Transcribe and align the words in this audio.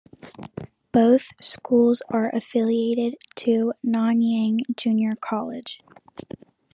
Both 0.91 1.27
schools 1.43 2.01
are 2.09 2.31
affiliated 2.35 3.17
to 3.35 3.73
Nanyang 3.85 4.61
Junior 4.75 5.13
College. 5.13 5.79